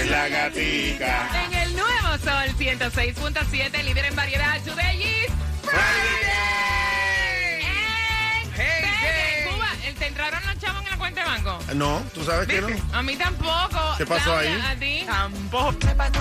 Es 0.00 0.10
la 0.10 0.28
gatica. 0.28 1.30
En 1.46 1.54
el 1.54 1.76
nuevo 1.76 2.08
Sol 2.24 2.48
106.7, 2.58 3.82
líder 3.84 4.04
en 4.06 4.16
variedad, 4.16 4.60
Today 4.62 5.02
is 5.02 5.30
Friday. 5.62 7.64
And 7.64 8.52
Hey, 8.54 8.82
baby. 8.82 8.96
hey. 9.00 9.50
Cuba, 9.52 9.68
¿el- 9.86 9.94
¿te 9.94 10.06
entraron 10.06 10.40
los 10.46 10.58
chavos 10.58 10.82
en 10.84 10.90
la 10.90 10.96
cuenta 10.98 11.20
de 11.22 11.26
banco? 11.28 11.58
No, 11.74 12.02
tú 12.14 12.24
sabes 12.24 12.48
que 12.48 12.60
no. 12.60 12.68
A 12.92 13.02
mí 13.02 13.16
tampoco. 13.16 13.94
¿Qué 13.98 14.06
pasó 14.06 14.24
Claudia, 14.24 14.50
ahí? 14.50 14.76
¿A 14.76 14.78
ti? 14.78 15.02
Tampoco. 15.06 15.70
Espérate, 15.88 16.18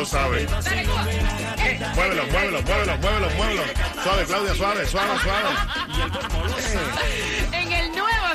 lo 0.00 0.06
sabe. 0.06 0.46
Muévelo, 1.94 2.26
muévelo, 2.32 2.62
muévelo, 2.62 2.96
muévelo, 2.98 3.30
muévelo. 3.36 3.62
Suave, 4.02 4.24
Claudia, 4.24 4.54
suave, 4.54 4.86
suave, 4.86 5.18
suave. 5.20 5.50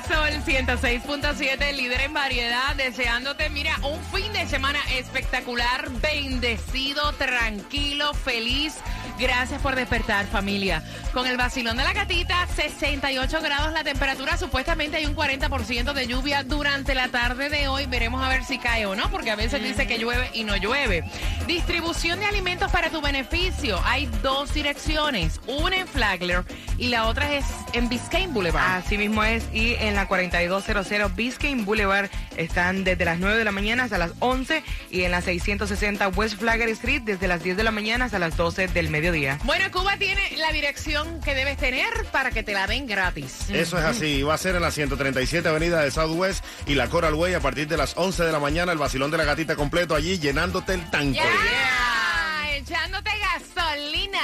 Sol 0.08 0.30
106.7, 0.46 1.74
líder 1.74 2.02
en 2.02 2.14
variedad, 2.14 2.76
deseándote, 2.76 3.50
mira, 3.50 3.76
un 3.84 4.00
fin 4.14 4.32
de 4.34 4.46
semana 4.46 4.80
espectacular, 4.98 5.90
bendecido, 6.00 7.12
tranquilo, 7.14 8.14
feliz. 8.14 8.76
Gracias 9.18 9.62
por 9.62 9.76
despertar, 9.76 10.28
familia. 10.28 10.84
Con 11.14 11.26
el 11.26 11.38
vacilón 11.38 11.78
de 11.78 11.84
la 11.84 11.94
gatita, 11.94 12.46
68 12.56 13.40
grados 13.42 13.72
la 13.72 13.84
temperatura. 13.84 14.38
Supuestamente 14.38 14.98
hay 14.98 15.06
un 15.06 15.16
40% 15.16 15.94
de 15.94 16.08
lluvia 16.08 16.44
durante 16.44 16.94
la 16.94 17.08
tarde 17.08 17.50
de 17.50 17.70
hoy. 17.70 17.86
Veremos 17.86 18.22
a 18.22 18.28
ver 18.28 18.44
si 18.44 18.60
cae 18.60 18.86
o 18.86 18.96
no, 18.96 19.10
porque 19.10 19.32
a 19.32 19.36
veces 19.36 19.64
dice 19.64 19.88
que 19.88 19.98
llueve 19.98 20.30
y 20.34 20.44
no 20.44 20.58
llueve. 20.58 21.04
Distribución 21.48 22.20
de 22.20 22.26
alimentos 22.26 22.72
para 22.72 22.90
tu 22.90 23.02
beneficio. 23.02 23.80
Hay 23.86 24.08
dos 24.22 24.54
direcciones, 24.54 25.40
una 25.48 25.78
en 25.78 25.88
Flagler 25.88 26.44
y 26.78 26.90
la 26.90 27.08
otra 27.08 27.34
es 27.34 27.46
en 27.74 27.88
Biscayne 27.88 28.34
Boulevard. 28.34 28.84
Así 28.84 28.98
mismo 28.98 29.24
es, 29.24 29.46
y 29.54 29.76
en 29.76 29.95
la 29.96 30.08
4200 30.08 31.16
Biscayne 31.16 31.64
Boulevard 31.64 32.10
están 32.38 32.84
desde 32.84 33.06
las 33.06 33.20
9 33.20 33.38
de 33.38 33.44
la 33.44 33.52
mañana 33.52 33.84
hasta 33.84 33.98
las 33.98 34.12
11 34.20 34.64
y 34.92 35.04
en 35.04 35.12
la 35.12 35.22
660 35.22 36.08
West 36.10 36.40
Flagler 36.40 36.70
Street 36.70 37.02
desde 37.04 37.28
las 37.28 37.44
10 37.44 37.58
de 37.58 37.64
la 37.64 37.72
mañana 37.72 38.06
hasta 38.06 38.20
las 38.20 38.38
12 38.38 38.68
del 38.68 38.90
mediodía. 38.90 39.40
Bueno, 39.44 39.66
Cuba 39.72 39.98
tiene 39.98 40.22
la 40.38 40.52
dirección 40.52 41.22
que 41.22 41.34
debes 41.34 41.58
tener 41.58 41.90
para 42.12 42.32
que 42.32 42.44
te 42.44 42.54
la 42.54 42.68
den 42.68 42.88
gratis. 42.88 43.50
Eso 43.50 43.78
es 43.78 43.86
así. 43.86 44.24
Va 44.24 44.34
a 44.34 44.38
ser 44.38 44.56
en 44.56 44.62
la 44.62 44.72
137 44.72 45.48
Avenida 45.48 45.82
de 45.82 45.92
Southwest 45.92 46.44
y 46.66 46.76
la 46.76 46.88
Coral 46.90 47.14
Way 47.14 47.34
a 47.34 47.40
partir 47.40 47.68
de 47.68 47.78
las 47.78 47.94
11 47.98 48.24
de 48.24 48.32
la 48.32 48.40
mañana. 48.40 48.72
El 48.72 48.78
vacilón 48.78 49.12
de 49.12 49.18
la 49.18 49.24
gatita 49.24 49.56
completo 49.56 49.96
allí 49.96 50.20
llenándote 50.20 50.74
el 50.74 50.90
tanque. 50.90 51.20
Yeah. 51.20 52.58
Echándote 52.58 53.10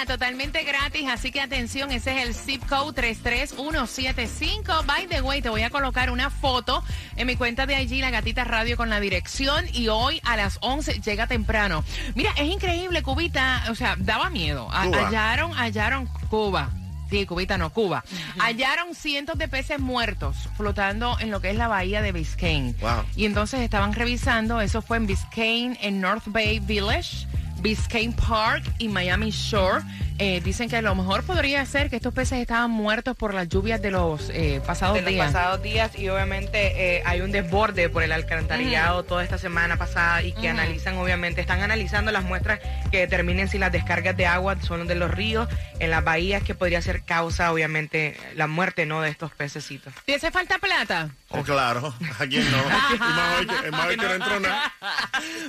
totalmente 0.05 0.63
gratis, 0.63 1.07
así 1.09 1.31
que 1.31 1.41
atención, 1.41 1.91
ese 1.91 2.17
es 2.21 2.27
el 2.27 2.33
zip 2.35 2.63
code 2.67 2.93
33175. 2.93 4.83
By 4.85 5.07
the 5.07 5.21
way, 5.21 5.41
te 5.41 5.49
voy 5.49 5.63
a 5.63 5.69
colocar 5.69 6.09
una 6.11 6.29
foto 6.29 6.83
en 7.15 7.27
mi 7.27 7.35
cuenta 7.35 7.65
de 7.65 7.81
IG, 7.81 7.99
La 8.01 8.09
Gatita 8.11 8.43
Radio, 8.43 8.77
con 8.77 8.89
la 8.89 8.99
dirección 8.99 9.65
y 9.73 9.87
hoy 9.89 10.21
a 10.23 10.35
las 10.37 10.57
11 10.61 11.01
llega 11.01 11.27
temprano. 11.27 11.83
Mira, 12.15 12.31
es 12.37 12.49
increíble, 12.49 13.01
Cubita, 13.03 13.63
o 13.69 13.75
sea, 13.75 13.95
daba 13.97 14.29
miedo. 14.29 14.67
A- 14.71 14.85
Cuba. 14.85 15.05
Hallaron, 15.07 15.53
hallaron 15.57 16.05
Cuba. 16.29 16.69
Sí, 17.09 17.25
Cubita, 17.25 17.57
no, 17.57 17.71
Cuba. 17.71 18.03
Hallaron 18.39 18.95
cientos 18.95 19.37
de 19.37 19.49
peces 19.49 19.79
muertos 19.79 20.37
flotando 20.55 21.17
en 21.19 21.29
lo 21.29 21.41
que 21.41 21.49
es 21.49 21.57
la 21.57 21.67
bahía 21.67 22.01
de 22.01 22.13
Biscayne. 22.13 22.73
Wow. 22.79 23.03
Y 23.17 23.25
entonces 23.25 23.59
estaban 23.59 23.93
revisando, 23.93 24.61
eso 24.61 24.81
fue 24.81 24.95
en 24.97 25.07
Biscayne, 25.07 25.77
en 25.81 25.99
North 25.99 26.23
Bay 26.27 26.59
Village, 26.61 27.27
Biscayne 27.61 28.13
Park 28.13 28.63
y 28.79 28.87
Miami 28.87 29.29
Shore. 29.29 29.83
Eh, 30.17 30.39
dicen 30.43 30.69
que 30.69 30.75
a 30.77 30.81
lo 30.83 30.93
mejor 30.93 31.23
podría 31.23 31.65
ser 31.65 31.89
que 31.89 31.95
estos 31.95 32.13
peces 32.13 32.39
estaban 32.39 32.69
muertos 32.69 33.15
por 33.15 33.33
las 33.33 33.49
lluvias 33.49 33.81
de 33.81 33.89
los 33.89 34.29
eh, 34.29 34.61
pasados 34.65 34.95
de 34.95 35.01
los 35.01 35.11
días. 35.11 35.27
pasados 35.27 35.63
días 35.63 35.97
y 35.97 36.09
obviamente 36.09 36.97
eh, 36.97 37.03
hay 37.07 37.21
un 37.21 37.31
desborde 37.31 37.89
por 37.89 38.03
el 38.03 38.11
alcantarillado 38.11 39.01
toda 39.01 39.23
esta 39.23 39.39
semana 39.39 39.77
pasada 39.77 40.21
y 40.21 40.33
que 40.33 40.47
analizan 40.47 40.97
obviamente, 40.97 41.41
están 41.41 41.61
analizando 41.61 42.11
las 42.11 42.23
muestras 42.23 42.59
que 42.91 42.99
determinen 42.99 43.47
si 43.47 43.57
las 43.57 43.71
descargas 43.71 44.15
de 44.15 44.27
agua 44.27 44.61
son 44.61 44.85
de 44.85 44.93
los 44.93 45.09
ríos 45.09 45.47
en 45.79 45.89
las 45.89 46.03
bahías 46.03 46.43
que 46.43 46.53
podría 46.53 46.83
ser 46.83 47.03
causa 47.03 47.51
obviamente 47.51 48.15
la 48.35 48.45
muerte 48.45 48.85
no 48.85 49.01
de 49.01 49.09
estos 49.09 49.31
pececitos. 49.31 49.91
¿Te 50.05 50.13
hace 50.13 50.29
falta 50.29 50.59
plata? 50.59 51.09
Oh, 51.29 51.41
claro. 51.41 51.95
¿A 52.19 52.27
quién 52.27 52.49
no? 52.51 52.57
Y 52.93 52.99
más 52.99 53.39
hoy 53.39 53.47
que, 53.47 53.71
más 53.71 53.87
hoy 53.87 53.97
que 53.97 54.05
no 54.05 54.13
entró 54.13 54.39
nada. 54.39 54.73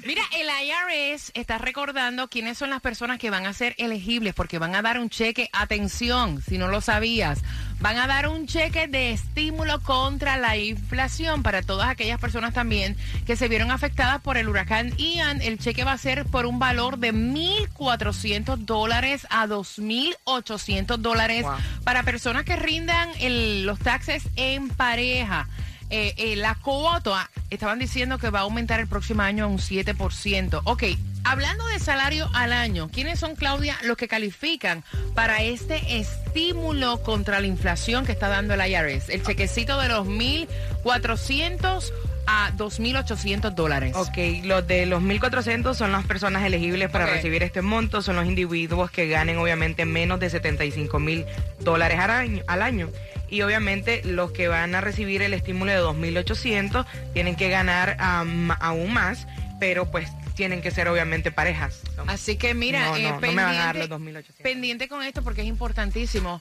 Mira, 0.07 0.23
el 0.33 0.49
IRS 0.49 1.33
está 1.35 1.59
recordando 1.59 2.02
quiénes 2.31 2.59
son 2.59 2.71
las 2.71 2.81
personas 2.81 3.19
que 3.19 3.31
van 3.31 3.47
a 3.47 3.53
ser 3.53 3.75
elegibles 3.79 4.35
porque 4.35 4.59
van 4.59 4.75
a 4.75 4.83
dar 4.83 4.99
un 4.99 5.09
cheque, 5.09 5.49
atención, 5.53 6.43
si 6.43 6.59
no 6.59 6.67
lo 6.69 6.81
sabías, 6.81 7.41
van 7.81 7.97
a 7.99 8.07
dar 8.07 8.29
un 8.29 8.47
cheque 8.47 8.89
de 8.89 9.13
estímulo 9.13 9.81
contra 9.83 10.37
la 10.37 10.57
inflación 10.57 11.43
para 11.43 11.63
todas 11.63 11.89
aquellas 11.89 12.21
personas 12.21 12.53
también 12.55 12.97
que 13.27 13.37
se 13.37 13.49
vieron 13.49 13.71
afectadas 13.71 14.21
por 14.21 14.37
el 14.37 14.49
huracán 14.49 14.97
Ian. 14.99 15.41
El 15.43 15.59
cheque 15.59 15.85
va 15.85 15.93
a 15.93 15.99
ser 15.99 16.25
por 16.27 16.47
un 16.47 16.59
valor 16.59 16.99
de 16.99 17.13
1.400 17.13 18.57
dólares 18.59 19.27
a 19.31 19.47
2.800 19.47 20.97
dólares 20.99 21.43
Wow. 21.45 21.53
para 21.85 22.03
personas 22.03 22.45
que 22.45 22.57
rindan 22.57 23.09
el- 23.21 23.65
los 23.65 23.79
taxes 23.79 24.25
en 24.37 24.69
pareja. 24.69 25.49
Eh, 25.95 26.15
eh, 26.17 26.37
la 26.37 26.55
cuota 26.55 27.31
estaban 27.51 27.79
diciendo 27.79 28.17
que 28.17 28.31
va 28.31 28.39
a 28.39 28.43
aumentar 28.43 28.81
el 28.81 28.87
próximo 28.87 29.21
año 29.23 29.47
un 29.47 29.59
7%. 29.59 30.63
Ok, 30.65 30.85
hablando 31.25 31.67
de 31.67 31.79
salario 31.79 32.29
al 32.35 32.53
año, 32.53 32.89
¿quiénes 32.93 33.19
son, 33.19 33.37
Claudia, 33.37 33.77
los 33.83 33.97
que 33.97 34.09
califican 34.09 34.85
para 35.15 35.43
este 35.43 35.99
estímulo 35.99 37.03
contra 37.03 37.41
la 37.41 37.47
inflación 37.47 38.05
que 38.05 38.13
está 38.13 38.29
dando 38.29 38.55
el 38.55 38.61
IRS? 38.61 39.09
El 39.09 39.23
chequecito 39.23 39.81
de 39.81 39.89
los 39.89 40.07
1.400 40.07 41.93
a 42.27 42.53
2.800 42.57 43.55
dólares. 43.55 43.95
Ok, 43.97 44.45
los 44.45 44.67
de 44.67 44.87
los 44.87 45.03
1.400 45.03 45.75
son 45.75 45.93
las 45.93 46.05
personas 46.07 46.45
elegibles 46.45 46.91
para 46.91 47.07
recibir 47.07 47.43
este 47.43 47.63
monto, 47.63 48.03
son 48.03 48.17
los 48.17 48.27
individuos 48.27 48.91
que 48.91 49.09
ganen 49.09 49.39
obviamente 49.39 49.85
menos 49.85 50.21
de 50.21 50.31
75 50.31 50.99
mil 50.99 51.27
dólares 51.61 51.99
al 51.99 52.11
año, 52.11 52.43
al 52.47 52.63
año. 52.63 52.91
Y 53.29 53.43
obviamente 53.43 54.03
los 54.05 54.31
que 54.33 54.49
van 54.49 54.75
a 54.75 54.81
recibir 54.81 55.23
el 55.23 55.35
estímulo 55.35 55.73
de 55.73 55.81
2.800 55.81 56.85
tienen 57.13 57.35
que 57.35 57.49
ganar 57.49 57.97
aún 57.99 58.93
más, 58.93 59.27
pero 59.59 59.91
pues 59.91 60.09
tienen 60.35 60.61
que 60.63 60.71
ser 60.71 60.89
obviamente 60.89 61.31
parejas. 61.33 61.81
Así 62.07 62.37
que 62.37 62.55
mira, 62.55 62.87
No, 62.89 62.97
eh, 62.97 63.03
no, 63.03 63.21
no 63.21 63.21
me 63.21 63.35
van 63.35 63.55
a 63.55 63.59
dar 63.59 63.73
pendiente, 63.77 63.89
los 63.89 64.01
2.800. 64.01 64.43
pendiente 64.43 64.89
con 64.89 65.03
esto 65.03 65.23
porque 65.23 65.43
es 65.43 65.47
importantísimo. 65.47 66.41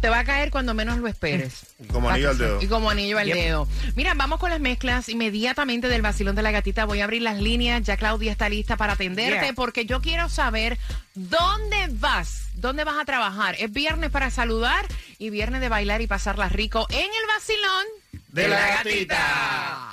te 0.00 0.08
va 0.08 0.20
a 0.20 0.24
caer 0.24 0.50
cuando 0.52 0.74
menos 0.74 0.98
lo 0.98 1.08
esperes. 1.08 1.66
Como 1.92 2.08
anillo 2.08 2.30
al 2.30 2.38
dedo. 2.38 2.62
Y 2.62 2.66
como 2.68 2.88
anillo 2.88 3.18
al 3.18 3.26
Yep. 3.26 3.36
dedo. 3.36 3.68
Mira, 3.96 4.14
vamos 4.14 4.38
con 4.38 4.48
las 4.50 4.60
mezclas 4.60 5.08
inmediatamente 5.08 5.88
del 5.88 6.02
vacilón 6.02 6.36
de 6.36 6.42
la 6.42 6.52
gatita. 6.52 6.84
Voy 6.84 7.00
a 7.00 7.04
abrir 7.04 7.22
las 7.22 7.38
líneas. 7.40 7.82
Ya 7.82 7.96
Claudia 7.96 8.30
está 8.30 8.48
lista 8.48 8.76
para 8.76 8.92
atenderte 8.92 9.40
Yeah. 9.46 9.54
porque 9.54 9.84
yo 9.84 10.00
quiero 10.00 10.28
saber 10.28 10.78
dónde 11.14 11.88
vas, 11.90 12.48
dónde 12.54 12.84
vas 12.84 12.96
a 12.98 13.04
trabajar. 13.04 13.56
Es 13.58 13.72
viernes 13.72 14.10
para 14.10 14.30
saludar 14.30 14.86
y 15.18 15.30
viernes 15.30 15.60
de 15.60 15.68
bailar 15.68 16.00
y 16.00 16.06
pasarla 16.06 16.48
rico 16.48 16.86
en 16.90 16.98
el 16.98 17.26
vacilón 17.34 17.86
De 18.28 18.48
la 18.48 18.68
gatita 18.68 19.92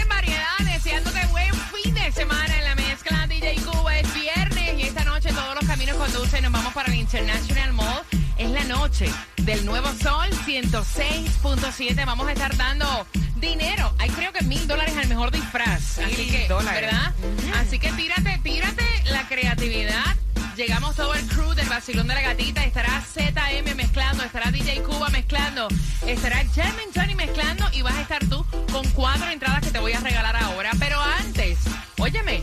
International 7.13 7.73
Mall. 7.73 8.03
Es 8.37 8.49
la 8.51 8.63
noche 8.63 9.05
del 9.41 9.65
nuevo 9.65 9.89
sol 10.01 10.29
106.7. 10.45 12.05
Vamos 12.05 12.25
a 12.25 12.31
estar 12.31 12.55
dando 12.55 13.05
dinero. 13.35 13.93
Hay 13.99 14.09
creo 14.11 14.31
que 14.31 14.45
mil 14.45 14.65
dólares 14.65 14.95
al 14.95 15.09
mejor 15.09 15.29
disfraz. 15.29 15.99
Así 15.99 16.31
que, 16.31 16.47
dólares. 16.47 16.81
¿verdad? 16.81 17.13
Así 17.55 17.79
que 17.79 17.91
tírate, 17.91 18.39
tírate 18.41 18.85
la 19.11 19.27
creatividad. 19.27 20.15
Llegamos 20.55 20.95
todo 20.95 21.13
el 21.13 21.27
crew 21.27 21.53
del 21.53 21.67
Vacilón 21.67 22.07
de 22.07 22.15
la 22.15 22.21
Gatita. 22.21 22.63
Estará 22.63 23.01
ZM 23.01 23.75
mezclando, 23.75 24.23
estará 24.23 24.49
DJ 24.49 24.81
Cuba 24.83 25.09
mezclando, 25.09 25.67
estará 26.07 26.45
Jeremy 26.53 26.83
Johnny 26.95 27.15
mezclando 27.15 27.65
y 27.73 27.81
vas 27.81 27.95
a 27.95 28.01
estar 28.03 28.25
tú 28.27 28.45
con 28.71 28.89
cuatro 28.91 29.29
entradas 29.29 29.59
que 29.59 29.71
te 29.71 29.79
voy 29.79 29.91
a 29.91 29.99
regalar 29.99 30.37
ahora. 30.37 30.71
Pero 30.79 31.01
antes, 31.01 31.57
óyeme, 31.97 32.41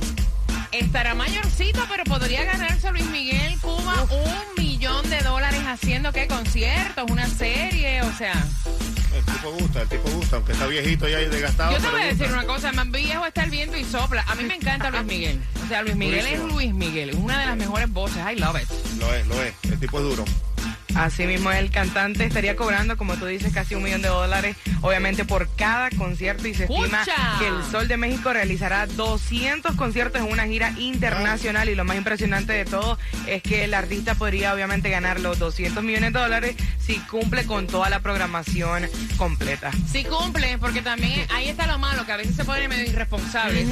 estará 0.73 1.15
mayorcito, 1.15 1.87
pero 1.89 2.05
podría 2.05 2.45
ganarse 2.45 2.91
Luis 2.91 3.07
Miguel 3.07 3.59
Cuba 3.61 3.95
un 4.11 4.58
haciendo 5.81 6.13
qué 6.13 6.27
conciertos, 6.27 7.11
una 7.11 7.27
serie, 7.29 8.03
o 8.03 8.13
sea. 8.13 8.35
El 9.15 9.25
tipo 9.25 9.51
gusta, 9.53 9.83
el 9.83 9.89
tipo 9.89 10.11
gusta, 10.11 10.37
aunque 10.37 10.53
está 10.53 10.67
viejito 10.67 11.09
ya 11.09 11.21
y 11.21 11.27
desgastado. 11.27 11.73
Yo 11.73 11.81
te 11.81 11.89
voy 11.89 12.03
a 12.03 12.05
decir 12.07 12.27
gusta. 12.27 12.35
una 12.35 12.47
cosa, 12.47 12.73
más 12.73 12.91
viejo 12.91 13.25
está 13.25 13.45
el 13.45 13.51
viento 13.51 13.77
y 13.77 13.85
sopla. 13.85 14.25
A 14.29 14.35
mí 14.35 14.45
me 14.45 14.57
encanta 14.57 14.91
Luis 14.91 15.05
Miguel. 15.05 15.41
O 15.65 15.69
sea, 15.69 15.83
Luis 15.83 15.97
Miguel 15.97 16.27
es. 16.27 16.41
Luis 16.41 16.75
Miguel, 16.75 17.11
es 17.11 17.17
una 17.17 17.39
de 17.39 17.47
las 17.47 17.57
mejores 17.57 17.91
voces. 17.91 18.19
I 18.31 18.37
love 18.37 18.61
it. 18.61 18.69
Lo 18.99 19.15
es, 19.15 19.27
lo 19.27 19.43
es. 19.43 19.55
El 19.65 19.79
tipo 19.79 19.99
es 19.99 20.05
duro. 20.05 20.25
Así 20.99 21.29
mismo 21.29 21.53
el 21.53 21.71
cantante 21.71 22.25
estaría 22.25 22.57
cobrando, 22.57 22.97
como 22.97 23.15
tú 23.15 23.27
dices, 23.27 23.53
casi 23.53 23.77
un 23.77 23.85
millón 23.85 24.03
de 24.03 24.09
dólares, 24.09 24.57
obviamente 24.81 25.25
por 25.25 25.49
cada 25.55 25.91
concierto 25.91 26.49
y 26.49 26.55
se 26.55 26.65
estima 26.65 27.05
que 27.39 27.47
el 27.47 27.63
Sol 27.71 27.87
de 27.87 27.97
México 27.97 28.33
realizará 28.33 28.87
200 28.89 29.77
conciertos 29.77 30.21
en 30.23 30.33
una 30.33 30.47
gira 30.47 30.75
internacional 30.77 31.69
y 31.69 31.77
lo 31.77 31.85
más 31.85 31.97
impresionante 31.97 32.53
de 32.53 32.65
todo 32.65 32.99
es 33.29 33.45
que 33.45 33.63
el 33.63 33.75
artista 33.75 34.17
podría 34.17 34.53
obviamente 34.53 34.91
ganar 34.91 35.21
los 35.21 35.39
200 35.39 35.85
millones 35.85 36.13
de 36.13 36.19
dólares 36.19 36.57
si 36.81 36.99
cumple 36.99 37.45
con 37.45 37.69
toda 37.69 37.91
la 37.91 38.01
programación 38.01 38.89
completa. 39.17 39.71
Sí 39.93 40.03
cumple, 40.03 40.59
porque 40.59 40.83
también 40.83 41.27
ahí 41.33 41.49
está 41.49 41.69
lo 41.69 41.79
malo, 41.79 42.07
que 42.07 42.13
a 42.13 42.17
veces 42.17 42.35
se 42.35 42.45
pone 42.45 42.67
medio 42.67 42.91
irresponsable. 42.91 43.65